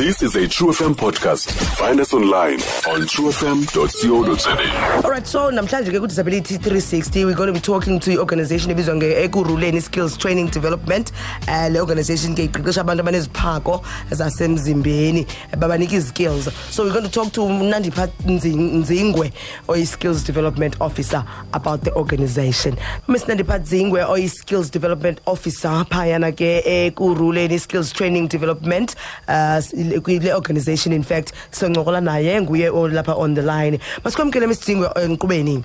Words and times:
This 0.00 0.22
is 0.22 0.34
a 0.34 0.48
True 0.48 0.68
FM 0.68 0.94
podcast. 0.94 1.52
Find 1.76 2.00
us 2.00 2.14
online 2.14 2.54
on 2.88 3.02
truefm.co.za. 3.12 5.02
All 5.04 5.10
right, 5.10 5.26
so 5.26 5.50
namhlanje 5.50 5.90
ke 5.92 6.00
Disability 6.08 6.56
360 6.56 7.26
we're 7.26 7.34
going 7.34 7.48
to 7.48 7.52
be 7.52 7.60
talking 7.60 8.00
to 8.00 8.10
i-organization 8.12 8.70
ebizwa 8.70 8.94
nge-ekuruleni 8.96 9.80
skills 9.82 10.16
training 10.16 10.48
development 10.50 11.12
uh, 11.48 11.68
le 11.70 11.80
organization 11.80 12.34
ke 12.34 12.46
iqeqesha 12.48 12.80
abantu 12.80 13.02
abaneziphako 13.04 13.82
zasemzimbeni 14.10 15.26
babanika 15.58 15.96
izikills 15.96 16.48
so 16.70 16.82
we're 16.84 16.92
going 16.92 17.08
to 17.10 17.12
talk 17.20 17.30
to 17.32 17.42
Nandipha 17.42 18.08
Nzi- 18.24 18.56
Nzingwe 18.56 19.32
oyi-skills 19.68 20.24
development 20.24 20.76
officer 20.80 21.22
about 21.52 21.84
the 21.84 21.92
organization 21.94 22.76
Miss 23.08 23.24
Nandipha 23.28 23.58
Nzingwe 23.58 24.04
oyi-skills 24.04 24.70
development 24.70 25.20
officer 25.26 25.84
phayana 25.90 26.32
ke 26.32 26.50
ekuruleni 26.64 27.60
skills 27.60 27.92
training 27.92 28.28
development 28.28 28.94
uh, 29.28 29.60
le 29.90 30.34
organization 30.34 30.92
in 30.92 31.02
fact 31.02 31.32
soncokola 31.50 32.00
naye 32.00 32.40
nguye 32.40 32.70
olapha 32.70 33.16
on 33.16 33.34
the 33.34 33.42
line. 33.42 33.78
Masikwamkele 34.04 34.46
Miss 34.46 34.60
Nzingwe 34.62 34.88
enqubeni 35.02 35.64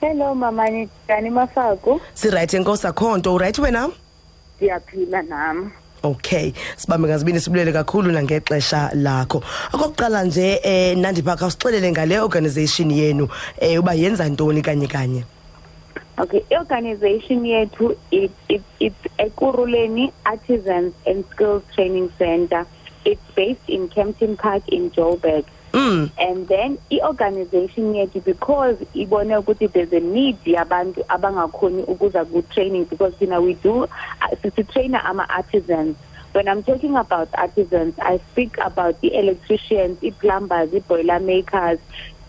Hello 0.00 0.34
mama 0.34 0.68
njani 0.68 1.30
Mafaku 1.30 2.00
sirayight 2.14 2.54
enkosi 2.54 2.86
akho 2.86 3.18
nto 3.18 3.34
urayithi 3.34 3.60
wena? 3.60 3.90
Siyaphila 4.58 5.22
nami 5.22 5.70
okay. 6.02 6.52
Sibambe 6.76 7.08
ngazibini 7.08 7.40
sibulele 7.40 7.72
kakhulu 7.72 8.12
nangexesha 8.12 8.90
lakho. 8.94 9.42
Okokuqala 9.72 10.24
nje 10.24 10.60
eh 10.62 10.96
nandipha 10.96 11.36
khawusixelele 11.36 11.92
ngale 11.92 12.20
organization 12.20 12.90
yenu 12.90 13.28
eh 13.60 13.80
uba 13.80 13.94
yenza 13.94 14.28
ntoni 14.28 14.62
kanye 14.62 14.86
kanye? 14.86 15.24
Okay 16.18 16.40
i-organization 16.50 17.44
yethu 17.44 17.96
it, 18.10 18.30
it, 18.48 18.62
it's 18.80 18.96
Ekuruleni 19.18 20.12
Artisans 20.24 20.94
and 21.06 21.24
Skills 21.30 21.62
Training 21.74 22.10
Center. 22.18 22.66
It's 23.06 23.30
based 23.34 23.68
in 23.68 23.88
Kempton 23.88 24.36
Park 24.36 24.68
in 24.68 24.90
Joburg. 24.90 25.46
Mm. 25.72 26.10
And 26.18 26.48
then 26.48 26.78
i-organization 26.90 27.94
yethu 27.94 28.24
because 28.24 28.76
ibone 28.94 29.36
ukuthi 29.42 29.70
there's 29.72 29.92
a 29.92 30.00
need 30.00 30.42
yabantu 30.44 31.04
abangakhoni 31.06 31.84
ukuza 31.86 32.24
ku-training 32.30 32.84
because 32.84 33.14
thina 33.14 33.42
we 33.42 33.54
do 33.54 33.84
uh, 33.84 33.88
sitrainer 34.42 35.04
ama-artisans. 35.04 35.96
When 36.32 36.48
i'm 36.48 36.62
talking 36.62 36.96
about 36.96 37.28
artisans 37.34 37.94
i 37.98 38.18
speak 38.32 38.56
about 38.58 39.00
the 39.00 39.14
electricians 39.16 39.98
i-plumbers 40.02 40.72
i-boiler 40.74 41.20
makers 41.20 41.78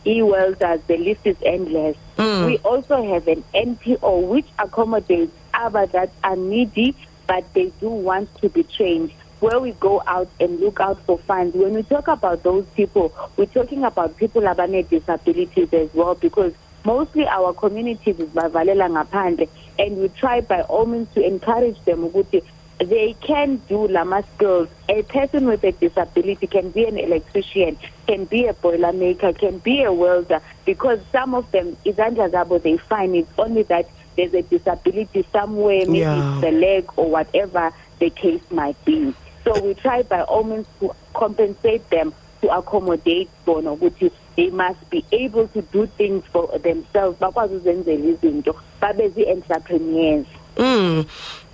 e-welders 0.06 0.82
the 0.88 0.98
list 0.98 1.22
is 1.26 1.38
endless. 1.46 1.96
Mm. 2.18 2.46
we 2.46 2.58
also 2.60 3.04
have 3.04 3.28
an 3.28 3.44
npo 3.54 4.28
which 4.28 4.48
accommodates 4.60 5.32
others 5.54 5.90
that 5.92 6.12
are 6.24 6.36
needy 6.36 6.96
but 7.28 7.44
they 7.54 7.72
do 7.80 7.90
want 7.90 8.34
to 8.42 8.50
be 8.50 8.64
trained 8.64 9.12
where 9.40 9.60
we 9.60 9.72
go 9.74 10.02
out 10.08 10.30
and 10.40 10.60
look 10.60 10.80
out 10.80 11.00
for 11.06 11.18
funds. 11.20 11.56
When 11.56 11.74
we 11.74 11.84
talk 11.84 12.08
about 12.08 12.44
those 12.44 12.66
people, 12.76 13.14
we're 13.38 13.46
talking 13.46 13.84
about 13.84 14.18
people 14.18 14.42
abane 14.42 14.88
disabilities 14.90 15.72
as 15.74 15.94
well 15.94 16.16
because 16.16 16.54
mostly 16.86 17.28
our 17.28 17.54
communities 17.54 18.20
is 18.20 18.30
bavalela 18.30 18.88
ngaphandle 18.90 19.50
and 19.78 19.98
we 19.98 20.08
try 20.10 20.42
by 20.42 20.62
all 20.62 20.86
means 20.86 21.08
to 21.14 21.22
encourage 21.26 21.80
them 21.86 22.00
ukuthi 22.10 22.42
they 22.80 23.14
can 23.22 23.58
do 23.68 23.88
lama 23.88 24.24
skills. 24.36 24.70
A 24.88 25.02
person 25.02 25.48
with 25.48 25.64
a 25.64 25.72
disability 25.72 26.46
can 26.46 26.70
be 26.70 26.86
an 26.86 26.98
electrician, 27.00 27.76
can 28.08 28.26
be 28.26 28.46
a 28.46 28.54
boiler 28.54 28.94
maker, 28.94 29.34
can 29.34 29.58
be 29.58 29.82
a 29.84 29.92
welder 29.92 30.40
because 30.66 31.00
some 31.12 31.34
of 31.34 31.50
them 31.52 31.76
izandla 31.86 32.30
zabo 32.30 32.62
they 32.62 32.78
find 32.78 33.16
it's 33.16 33.32
only 33.40 33.64
that 33.64 33.90
there's 34.16 34.34
a 34.34 34.42
disability 34.44 35.26
somewhere, 35.32 35.86
maybe 35.88 35.98
Yeah. 36.00 36.34
it's 36.34 36.42
the 36.42 36.52
leg 36.52 36.90
or 36.96 37.10
whatever 37.10 37.72
the 38.00 38.10
case 38.12 38.42
might 38.52 38.84
be. 38.86 39.14
So 39.48 39.62
we 39.62 39.76
try 39.76 40.04
by 40.04 40.24
all 40.24 40.44
means 40.44 40.68
to 40.82 40.94
compensate 41.14 41.90
them 41.90 42.14
to 42.42 42.50
accommodate 42.50 43.30
bona 43.46 43.72
ukuthi 43.72 44.12
they 44.36 44.50
must 44.50 44.90
be 44.90 45.06
able 45.14 45.48
to 45.48 45.62
do 45.62 45.88
things 45.88 46.26
for 46.34 46.48
themselves. 46.60 47.18
Bakwazi 47.18 47.56
uzenzela 47.56 48.06
izinto 48.06 48.56
babe 48.82 49.10
zi-entrepreneurs. 49.16 50.28
Mm. 50.58 51.08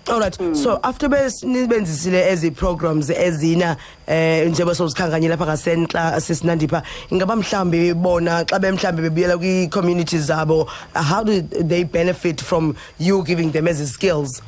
All 0.10 0.20
right. 0.20 0.36
So 0.56 0.80
after 0.84 1.08
besibenzisile 1.08 2.32
ezi 2.32 2.52
programs 2.52 3.10
ezina 3.10 3.78
eh 4.08 4.50
njengoba 4.50 4.76
sozikhanganye 4.76 5.30
lapha 5.30 5.46
ngasentla 5.46 6.22
sisinandipha 6.22 6.84
ingaba 7.10 7.36
mhlambe 7.36 7.94
bona 7.94 8.44
xa 8.46 8.60
bemhlambe 8.60 9.02
bebuyela 9.02 9.38
kwi 9.38 9.68
communities 9.70 10.26
zabo 10.26 10.68
how 10.96 11.24
do 11.24 11.42
they 11.42 11.84
benefit 11.84 12.42
from 12.42 12.76
you 13.00 13.24
giving 13.24 13.52
them 13.52 13.68
as 13.68 13.92
skills 13.94 14.42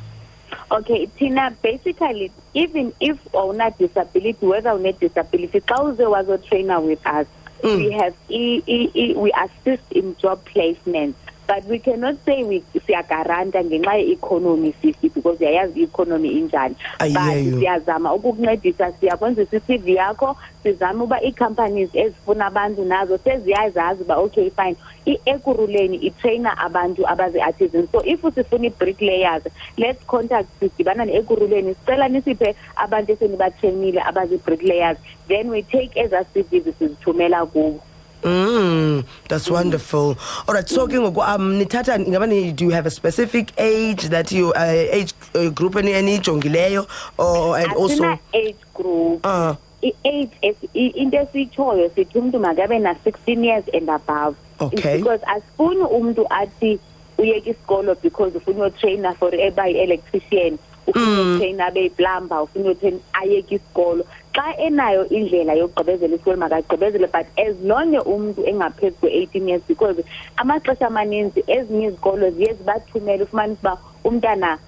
okay 0.70 1.06
thina 1.18 1.50
basically 1.62 2.30
even 2.54 2.92
if 3.00 3.16
awuna 3.32 3.76
disability 3.78 4.44
whether 4.46 4.70
une 4.70 4.92
disability 4.98 5.60
xa 5.60 5.76
uze 5.84 6.04
wazo-trainer 6.06 6.80
with 6.80 7.04
us 7.06 7.26
Mm. 7.62 7.78
we 7.78 7.90
have 7.90 8.14
e, 8.28 8.62
e, 8.66 8.90
e, 8.94 9.14
we 9.14 9.32
assist 9.32 9.82
in 9.90 10.14
job 10.18 10.44
placement 10.44 11.16
but 11.46 11.64
we 11.66 11.78
cannot 11.78 12.16
say 12.24 12.42
we 12.42 12.62
siyagaranta 12.86 13.64
ngenxa 13.64 13.94
ye-economy 13.94 14.74
sisi 14.82 15.08
because 15.14 15.38
uyayazi 15.38 15.80
i-economy 15.80 16.28
injani. 16.40 16.74
But 16.98 17.60
siyazama 17.60 18.14
ukukuncedisa 18.14 18.92
siyakwenzisa 18.92 19.56
i-cv 19.56 19.88
yakho 19.88 20.36
sizame 20.62 21.02
uba 21.02 21.22
ii-companies 21.22 21.94
ezifuna 21.94 22.46
abantu 22.46 22.84
nazo 22.84 23.18
seziyazazi 23.18 24.02
uba 24.02 24.16
okay 24.16 24.50
fine 24.50 24.76
i-ekuruleni 25.06 25.96
itrainer 25.96 26.54
abantu 26.58 27.06
abazi-artisans. 27.08 27.90
So 27.92 28.02
if 28.04 28.20
sifuna 28.34 28.64
ii-bricklayers 28.64 29.42
let's 29.76 30.04
contact 30.06 30.48
sidibana 30.60 31.04
ne-ekuruleni 31.04 31.74
sicela 31.74 32.08
nisiphe 32.08 32.54
abantu 32.76 33.12
esenibatrainile 33.12 34.00
abazi-bricklayers 34.00 34.98
then 35.28 35.50
we 35.50 35.62
take 35.62 36.00
ezaa 36.00 36.24
cvs 36.24 36.78
sizithumela 36.78 37.46
kubo 37.46 37.80
Mm, 38.22 39.04
that's 39.28 39.48
wonderful. 39.50 40.16
All 40.48 40.54
right, 40.54 40.68
so 40.68 40.86
ke 40.88 40.98
ngoku 40.98 41.20
um 41.22 41.58
nithatha 41.60 41.94
ingaba 41.98 42.26
ni 42.28 42.52
do 42.52 42.64
you 42.64 42.70
have 42.70 42.86
a 42.86 42.90
specific 42.90 43.52
age 43.58 44.08
that 44.08 44.32
you 44.32 44.52
uh, 44.54 44.72
age 44.90 45.12
uh, 45.34 45.48
group 45.50 45.76
any 45.76 45.92
enijongileyo 45.92 46.86
or 47.18 47.58
and 47.58 47.72
also 47.74 48.18
age 48.34 48.56
group. 48.74 49.20
Uh 49.24 49.54
i-age 49.84 50.32
i- 50.42 50.92
into 50.96 51.16
esiyitshoyo 51.16 51.90
sithi 51.94 52.18
umntu 52.18 52.40
makabe 52.40 52.78
na-sixteen 52.80 53.44
years 53.44 53.64
and 53.74 53.88
above. 53.90 54.34
Okay. 54.60 54.96
because 54.98 55.20
as 55.28 55.42
asifuni 55.44 55.84
umntu 55.84 56.26
athi 56.30 56.78
uyeka 57.18 57.50
isikolo 57.50 57.94
because 58.02 58.32
ufuna 58.34 58.58
uyotraina 58.66 59.14
for 59.14 59.30
eba 59.34 59.66
yi-electrician 59.68 60.58
ufuna 60.86 61.20
uyotraina 61.22 61.66
abe 61.66 61.80
yiplumber 61.82 62.42
ufuna 62.42 62.64
uyotraina 62.64 62.98
ayeke 63.12 63.54
isikolo 63.54 64.04
xa 64.34 64.56
enayo 64.58 65.08
indlela 65.08 65.54
yokugqibezela 65.54 66.14
isikolo 66.14 66.36
makagqibezele 66.36 67.06
but 67.12 67.26
as 67.38 67.54
longe 67.64 67.98
umntu 67.98 68.44
engaphezu 68.46 68.96
kwe-eighteen 69.00 69.48
years 69.48 69.62
because 69.68 69.96
amaxesha 70.36 70.86
amaninzi 70.86 71.44
ezinye 71.46 71.86
izikolo 71.86 72.30
ziye 72.30 72.52
zibathumele 72.54 73.22
ufumanisa 73.24 73.60
uba 73.72 73.78
umntana 74.04 74.58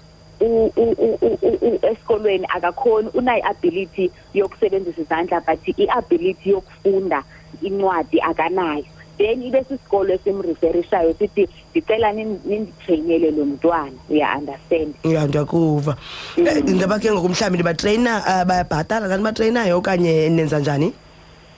u- 0.41 0.71
u- 0.75 0.95
u- 0.97 1.17
u- 1.21 1.39
u- 1.41 1.59
u- 1.67 1.79
esikolweni 1.87 2.45
akakhoni 2.55 3.09
unayo 3.13 3.39
i-ability 3.43 4.11
yokusebenzisa 4.33 5.01
izandla 5.01 5.39
but 5.47 5.67
i-ability 5.77 6.49
yokufunda 6.49 7.23
incwadi 7.61 8.21
akanayo. 8.21 8.83
Then 9.19 9.43
ibe 9.43 9.63
sisikolo 9.67 10.13
esimreferishayo 10.15 11.13
sithi 11.19 11.43
ndicela 11.71 12.11
nin- 12.15 12.39
ninditrainele 12.45 13.31
lo 13.31 13.45
mntwana. 13.45 13.91
Uya-understand 14.09 14.95
ya 15.03 15.27
ndiyakuva 15.27 15.97
Eh, 16.37 16.63
ingaba 16.67 16.99
ke 16.99 17.11
ngoku 17.11 17.29
mhlawumbi 17.29 17.57
nibatreyina 17.57 18.17
uh, 18.23 18.43
bayabhatala 18.47 19.07
kanti 19.11 19.23
batreyinayo 19.23 19.77
okanye 19.77 20.29
nenza 20.29 20.59
njani? 20.59 20.93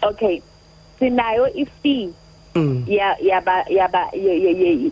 Okay. 0.01 0.41
Sinayo 0.99 1.47
i-fee. 1.53 2.09
Mm. 2.55 2.83
ya- 2.87 3.15
yaba 3.23 3.63
yaba 3.69 4.11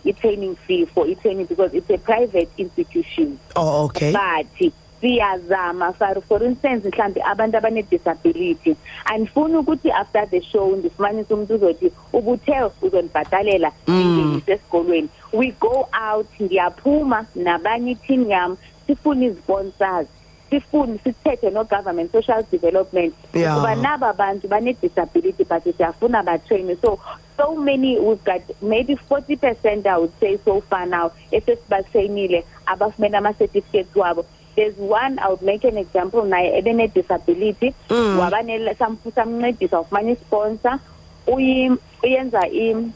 i-training 0.04 0.56
fee 0.66 0.86
for 0.86 1.06
i-training 1.06 1.44
because 1.46 1.74
it's 1.74 1.90
a 1.90 1.98
private 1.98 2.48
institution. 2.56 3.38
Oh 3.56 3.84
okay. 3.84 4.12
But 4.12 4.72
siyazama 5.00 5.92
for 5.92 6.22
for 6.22 6.42
instance 6.44 6.88
mhlambi 6.88 7.20
abantu 7.20 7.56
abane-disability 7.56 8.76
andifuni 9.04 9.56
ukuthi 9.56 9.90
after 9.92 10.30
the 10.30 10.42
show 10.42 10.76
ndifumanise 10.76 11.34
umuntu 11.34 11.54
uzothi 11.54 11.92
ubuthe 12.12 12.54
uzondibhatalela 12.82 13.72
ndingenise 13.88 14.52
mm. 14.52 14.54
esikolweni. 14.54 15.08
We 15.32 15.54
go 15.60 15.88
out 16.10 16.26
ndiyaphuma 16.40 17.26
nabanye 17.34 17.90
iteam 17.90 18.30
yam 18.30 18.56
sifune 18.86 19.26
izi-sponsors 19.26 20.06
sifune 20.50 20.98
sithethe 21.04 21.50
no-government 21.50 22.12
social 22.12 22.42
development. 22.52 23.14
Ukuba 23.34 23.74
naba 23.74 24.12
bantu 24.12 24.48
bane-disability 24.48 25.44
but 25.44 25.76
siyafuna 25.76 26.22
batraine 26.22 26.76
so 26.82 26.98
so 27.36 27.54
many 27.56 27.98
we've 27.98 28.22
got 28.24 28.42
maybe 28.60 28.94
40 28.94 29.36
percent 29.36 29.86
i 29.86 29.96
would 29.96 30.12
say 30.20 30.38
so 30.44 30.60
far 30.60 30.86
now 30.86 31.10
esesibatrainile 31.32 32.44
abafumene 32.66 33.16
ama-certificates 33.16 33.96
wabo 33.96 34.26
there's 34.60 34.76
one 34.76 35.16
i 35.24 35.26
would 35.32 35.42
make 35.50 35.64
an 35.64 35.78
example 35.84 36.22
naye 36.32 36.48
ebene-disability 36.60 37.68
Mm. 37.88 38.76
sam- 38.78 38.98
samncedisa 39.16 39.76
wafumana 39.80 40.10
isponsor 40.16 40.76
uyenza 42.02 42.42
i- 42.48 42.92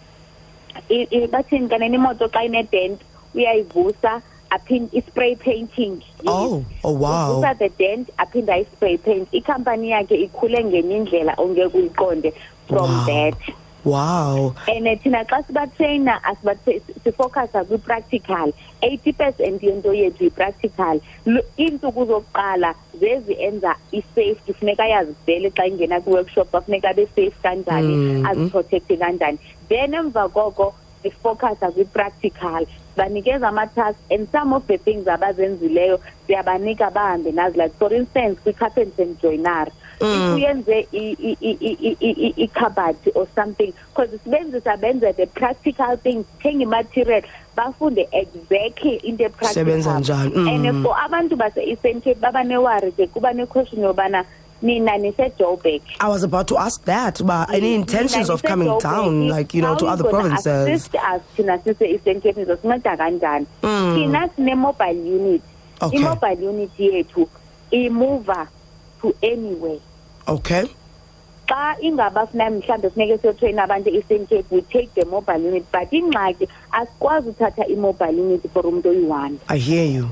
i- 0.89 1.09
i- 1.11 1.27
bathini 1.27 1.69
kanene 1.69 1.95
imoto 1.97 2.29
xa 2.29 2.45
inedent 2.45 3.01
uyayivusa 3.35 4.23
aphinde 4.51 4.89
i-spray 4.99 5.35
painting. 5.37 6.03
Oh, 6.27 6.63
oh, 6.85 6.93
wow. 6.93 7.31
uvusa 7.31 7.55
the 7.59 7.69
dent 7.79 8.11
aphinde 8.19 8.53
ayi-spray 8.53 8.97
paint 8.99 9.29
ikhampani 9.33 9.91
yakhe 9.91 10.15
ikhule 10.15 10.65
ngenye 10.65 10.97
indlela 10.97 11.35
ongeke 11.39 11.77
uyiqonde 11.79 12.33
from 12.69 12.91
Wow. 12.91 13.07
that 13.07 13.39
wow. 13.85 14.55
And 14.69 14.87
eh, 14.87 14.97
thina 15.03 15.25
xa 15.25 15.43
sibatrainer 15.47 16.19
asibathe 16.25 16.81
sifocusa 17.05 17.65
kwi-practical. 17.65 18.53
80 18.83 19.13
percent 19.13 19.63
yento 19.63 19.93
yethu 19.95 20.25
yi-practical. 20.25 21.01
Lu- 21.27 21.43
iintsuku 21.59 22.05
zokuqala 22.07 22.75
zezi 23.01 23.33
enza 23.41 23.75
i-safety 23.93 24.53
funeka 24.53 24.87
yazi 24.87 25.15
vele 25.27 25.51
xa 25.51 25.67
ingena 25.67 26.01
kwi-workshop 26.01 26.51
bafuneka 26.53 26.89
abe 26.91 27.07
safe 27.07 27.37
kanjani 27.43 27.95
Mhm. 27.97 28.27
aziprotecte 28.27 28.97
kanjani. 28.97 29.39
Then 29.69 29.93
emva 29.95 30.29
koko 30.29 30.75
sifocusa 31.03 31.71
kwi-practical. 31.73 32.67
Banikeza 32.97 33.49
ama-task 33.49 33.99
and 34.11 34.29
some 34.31 34.53
of 34.53 34.67
the 34.67 34.79
things 34.79 35.07
abazenzileyo 35.09 36.01
siyabanika 36.27 36.91
bahambe 36.91 37.33
nazi. 37.33 37.59
Like 37.59 37.75
for 37.79 37.93
instance 37.93 38.39
kwi-carpent 38.45 38.99
and 38.99 39.19
joinery. 39.21 39.71
If 40.01 40.35
uyenze 40.35 40.87
i- 40.93 41.17
i- 41.21 41.37
i- 41.41 41.59
i- 41.61 41.77
i- 41.81 41.97
i- 42.01 42.17
i- 42.27 42.35
ikhabhathi 42.45 43.11
or 43.15 43.27
something 43.35 43.73
because 43.89 44.11
sibenzisa 44.25 44.77
benze 44.77 45.13
the 45.17 45.27
practical 45.27 45.97
things 45.97 46.25
thenga 46.43 46.63
i-material 46.63 47.23
bafunde 47.57 48.09
exactly 48.13 48.97
into 49.05 49.25
Sebenza 49.53 49.99
njani, 50.01 50.33
mm. 50.35 50.49
and 50.49 50.83
for 50.85 50.97
abantu 51.05 51.37
base-eastern 51.37 52.01
cape 52.01 52.21
baba 52.21 52.43
newari 52.45 52.93
ke 52.93 53.07
kuba 53.13 53.33
ne-question 53.33 53.83
yobana 53.83 54.25
nina 54.63 54.93
nise-joburg. 54.99 55.83
I 56.01 56.09
was 56.09 56.23
about 56.23 56.49
to 56.49 56.57
ask 56.59 56.83
that 56.85 57.21
but 57.25 57.51
any 57.55 57.75
intentions 57.75 58.31
of 58.31 58.43
coming 58.43 58.79
down 58.79 59.29
like 59.29 59.55
you 59.55 59.63
know 59.63 59.77
to 59.77 59.87
other 59.87 60.05
provinces? 60.09 60.47
assist 60.47 60.95
us 60.95 61.21
thina 61.37 61.59
sise-eastern 61.65 62.21
cape 62.21 62.37
nizosinceda 62.37 62.97
kanjani? 62.97 63.47
Mm. 63.63 63.95
thina 63.95 64.29
sine-mobile 64.37 65.05
unit. 65.17 65.43
Okay. 65.83 65.99
i-mobile 65.99 66.49
unit 66.49 66.71
yethu 66.79 67.29
imuva 67.71 68.47
to 69.05 69.13
anywhere. 69.21 69.81
Okay. 70.27 70.65
Xa 71.49 71.77
ingabafuna 71.85 72.51
mhlawumbe 72.51 72.91
funeke 72.91 73.19
siyotrain 73.21 73.59
abantu 73.61 73.91
e-eastern 73.93 74.27
cape 74.27 74.49
we 74.51 74.63
take 74.73 74.89
the 74.97 75.05
mobile 75.05 75.43
unit 75.49 75.65
but 75.73 75.93
ingxaki 75.93 76.49
asikwazi 76.73 77.29
uthatha 77.29 77.69
i-mobile 77.69 78.17
unit 78.25 78.43
for 78.53 78.65
umuntu 78.65 78.89
oyi-one. 78.89 79.37
I 79.49 79.59
hear 79.59 79.85
you. 79.85 80.09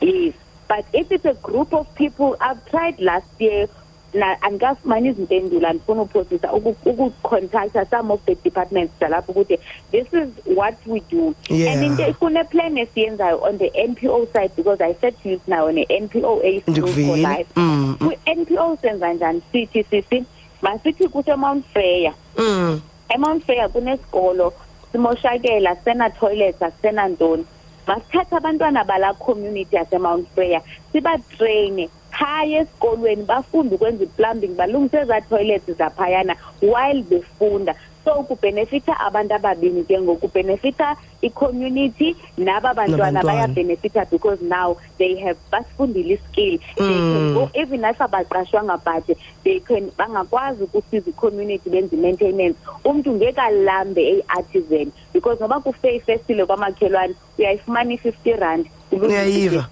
Yes 0.00 0.34
but 0.68 0.84
if 0.92 1.10
it's 1.10 1.24
a 1.24 1.34
group 1.34 1.72
of 1.72 1.92
people 1.94 2.36
i've 2.40 2.64
tried 2.70 3.00
last 3.00 3.28
year 3.38 3.66
na 4.14 4.42
andikafumani 4.42 5.08
izimpendulo 5.08 5.68
andifuna 5.68 6.02
uphosisa 6.02 6.52
ukucontacta 6.52 7.86
some 7.90 8.12
of 8.12 8.20
the 8.26 8.34
departments 8.34 8.92
zalapho 9.00 9.32
ukuthi 9.32 9.58
this 9.90 10.06
is 10.12 10.28
what 10.56 10.74
we 10.86 11.00
do 11.10 11.34
Yeah. 11.50 11.72
and 11.74 11.84
into 11.84 12.02
kuneplan 12.18 12.78
esiyenzayo 12.78 13.42
on 13.42 13.58
the 13.58 13.70
npo 13.88 14.26
side 14.32 14.50
because 14.56 14.80
i 14.84 14.94
said 15.00 15.14
to 15.22 15.28
you 15.28 15.40
now 15.46 15.70
ne-npo 15.70 16.40
a 16.42 16.60
Skills 16.60 16.64
for 16.64 16.72
Ndikuvile. 16.72 17.16
life 17.22 17.46
Mm, 17.56 17.96
mm. 18.00 18.08
kwi-npo 18.08 18.76
senza 18.82 19.12
njani 19.14 19.42
sithi 19.52 19.84
sisi 19.84 20.24
masithi 20.62 21.08
kusemount 21.08 21.64
freya 21.72 22.12
mm. 22.38 22.80
emount 23.08 23.44
freya 23.44 23.68
kunesikolo 23.68 24.52
simoshakela 24.92 25.76
sena-toilets 25.76 26.62
asisenantoni 26.62 27.44
masithathe 27.86 28.36
abantwana 28.36 28.84
bala 28.84 29.14
community 29.14 29.76
yasemount 29.76 30.28
freya 30.34 30.62
sibatreyine 30.92 31.88
phaya 32.18 32.60
esikolweni 32.60 33.22
bafunde 33.22 33.74
ukwenza 33.74 34.04
i-plumbing 34.04 34.54
balungise 34.56 34.98
ezaa 35.00 35.20
toilets 35.20 35.70
zaphayana 35.78 36.34
while 36.62 37.02
befunda. 37.02 37.74
So 38.04 38.22
kubhenefitha 38.22 39.00
abantu 39.00 39.34
ababini 39.34 39.84
ke 39.84 40.00
ngoku 40.00 40.28
kubhenefitha 40.28 40.96
i-community 41.22 42.16
naba 42.38 42.74
bantwana 42.74 43.22
bayabhenefitha 43.22 44.10
because 44.10 44.40
now 44.42 44.76
they 44.98 45.16
have 45.20 45.36
basifundile 45.52 46.14
i-skill. 46.14 46.58
They 46.76 46.98
can 47.12 47.34
go 47.34 47.50
even 47.54 47.84
if 47.84 47.98
abaqashwanga 47.98 48.80
but 48.84 49.16
they 49.44 49.60
can 49.60 49.90
bangakwazi 49.90 50.62
ukusiza 50.64 51.10
i-community 51.10 51.70
benze 51.70 51.96
i-maintenance. 51.96 52.56
Umntu 52.84 53.12
ngeke 53.12 53.40
alambe 53.40 54.02
eyi-artisan 54.02 54.90
because 55.12 55.40
noba 55.40 55.60
kufe 55.60 55.96
ifestile 55.96 56.46
kwamakhelwane 56.46 57.14
uyayifumana 57.38 57.92
i-fifty 57.92 58.32
rand 58.32 58.66
Uyayiva. 58.92 59.68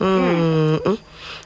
Mm, 0.00 0.78
mm. 0.86 0.98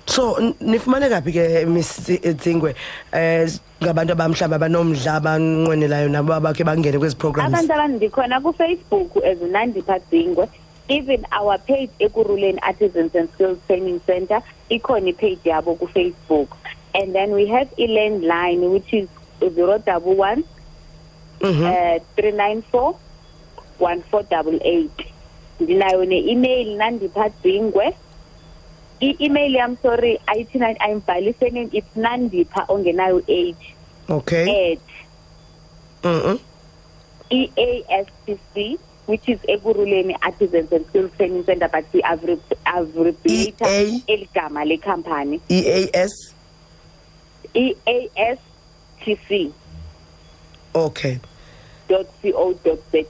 So 0.09 0.35
nifumane 0.61 1.09
kaphi 1.13 1.33
ke 1.37 1.45
miss 1.69 2.01
dzingwe 2.41 2.75
eh 3.13 3.45
ngabantu 3.83 4.13
abamhlaba 4.17 4.57
abanomdla 4.57 5.15
abanqwenelayo 5.21 6.09
nabo 6.09 6.33
abakhe 6.35 6.65
bangene 6.65 6.99
kwezi 6.99 7.17
programs. 7.17 7.53
Abantu 7.55 7.73
abandikhona 7.75 8.41
kufacebook 8.41 9.17
as 9.25 9.39
unandipha 9.39 9.99
dzingwe 10.11 10.49
even 10.89 11.21
our 11.39 11.59
page 11.59 11.91
ekuruleni 12.01 12.59
artisans 12.63 13.15
and 13.15 13.29
skills 13.35 13.59
training 13.67 14.01
center 14.07 14.41
ikhona 14.71 15.09
ipage 15.13 15.45
yabo 15.45 15.75
kufacebook. 15.77 16.49
And 16.95 17.15
then 17.15 17.33
we 17.33 17.47
have 17.47 17.69
i-landline 17.79 18.71
which 18.73 18.93
is 18.93 19.09
zero 19.55 19.79
double 19.79 20.17
one 20.17 20.43
Mhm. 21.41 21.63
uh, 21.63 21.99
394 22.17 22.95
1488 23.79 24.91
ndinayo 25.61 26.05
ne-email 26.05 26.77
nandipha 26.77 27.29
dzingwe 27.43 27.95
i-email 29.01 29.53
yam 29.55 29.77
sorry 29.83 30.19
ayithi 30.27 30.59
na- 30.59 30.75
ayimbhalise 30.87 31.51
name 31.53 31.71
it's 31.73 31.95
nandipha 31.97 32.67
ongenayo 32.69 33.23
age 33.29 33.75
okay. 34.09 34.73
At 34.73 34.81
mhm 36.03 36.39
EASPC 37.31 38.79
which 39.07 39.29
is 39.29 39.39
ekuruleni 39.49 40.15
artisans 40.23 40.73
and 40.73 40.87
skills 40.87 41.11
training 41.17 41.45
center 41.45 41.69
but 41.69 41.85
we 41.93 42.01
have, 42.01 42.23
re 42.25 42.39
have 42.65 42.97
replaced 42.97 43.61
EA? 43.63 44.03
eligama 44.09 44.65
lecompany 44.65 45.41
eas 45.49 46.35
E 47.55 47.75
eastc 47.87 49.53
okay. 50.75 51.21
dot 51.89 52.07
co 52.23 52.53
dot 52.65 52.79
za 52.93 53.03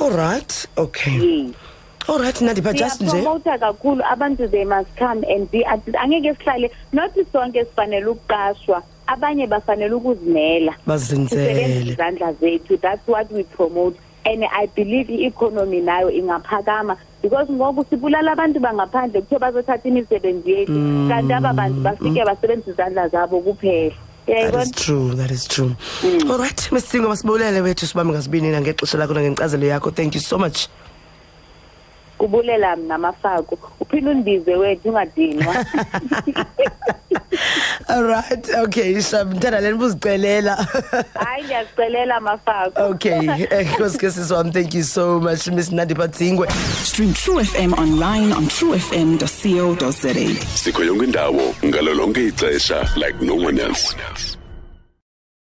all 0.00 0.10
right. 0.12 0.66
Okay. 0.78 1.12
Yes 1.18 1.54
all 2.10 2.18
right 2.18 2.40
nandipha 2.40 2.72
just 2.72 3.00
nje 3.00 3.10
siyapromota 3.10 3.58
kakhulu 3.58 4.02
abantu 4.10 4.48
they 4.48 4.64
must 4.64 4.88
come 4.98 5.26
and 5.34 5.50
be 5.50 5.64
artists 5.64 6.00
angeke 6.00 6.34
sihlale 6.34 6.70
not 6.92 7.12
sonke 7.32 7.64
sifanele 7.64 8.06
ukuqashwa 8.06 8.82
abanye 9.06 9.46
bafanele 9.46 9.94
ukuzimela 9.94 10.74
bazinzele 10.86 11.54
sisebenzisa 11.54 11.92
izandla 11.92 12.32
zethu 12.32 12.76
that's 12.76 13.08
what 13.08 13.30
we 13.32 13.44
promote 13.44 13.96
and 14.24 14.44
i 14.44 14.66
believe 14.66 15.14
i-economy 15.14 15.80
nayo 15.80 16.10
ingaphakama 16.10 16.96
because 17.22 17.52
ngoku 17.52 17.84
sibulala 17.90 18.32
abantu 18.32 18.60
bangaphandle 18.60 19.20
kuthiwe 19.20 19.40
bazothatha 19.40 19.88
imisebenzi 19.88 20.50
yethu 20.50 21.08
kanti 21.08 21.32
aba 21.32 21.52
bantu 21.52 21.80
bafike 21.80 22.24
basebenzisa 22.24 22.70
izandla 22.72 23.08
zabo 23.08 23.40
kuphela 23.40 23.94
That 24.26 24.36
uyayibona 24.36 24.62
is 24.62 24.70
true. 24.70 25.14
That 25.14 25.30
is 25.30 25.48
true. 25.48 25.76
All 26.30 26.38
right, 26.38 26.72
Miss 26.72 26.84
Singo 26.84 27.08
masibulele 27.08 27.60
wethu 27.60 27.86
sibambe 27.86 28.12
ngasibini 28.12 28.60
ngexesha 28.60 28.98
lakho 28.98 29.14
nangenkcazelo 29.14 29.66
yakho. 29.66 29.90
Thank 29.90 30.14
you 30.14 30.20
so 30.20 30.38
much. 30.38 30.68
Kubulela 32.20 32.76
mna 32.76 32.98
mafako 32.98 33.58
uphinde 33.80 34.10
undize 34.10 34.56
wethu 34.56 34.88
ungadinwa 34.88 35.54
All 37.88 38.04
right. 38.04 38.50
Okay, 38.54 39.00
shab 39.02 39.34
mthanda 39.34 39.60
leni 39.60 39.78
buzicelela. 39.78 40.54
hayi 41.24 41.42
ndiyazicelela 41.44 42.20
mafako 42.20 42.84
okay. 42.84 43.28
Eh, 43.50 43.72
Nkosike 43.74 44.10
siswami, 44.10 44.50
thank 44.52 44.74
you 44.74 44.82
so 44.84 45.20
much 45.20 45.46
Miss 45.48 45.72
Nandipha 45.72 46.06
Dzingwe. 46.08 46.48
Stream 46.84 47.12
True 47.14 47.44
FM 47.44 47.72
online 47.78 48.32
on 48.36 48.46
truefm.co.za. 48.48 50.14
sikho 50.54 50.84
yonke 50.84 51.04
indawo 51.04 51.54
ngalo 51.64 51.94
lonke 51.94 52.26
ixesha 52.26 52.88
like 52.96 53.24
no 53.24 53.34
one 53.34 53.58
else 53.62 53.96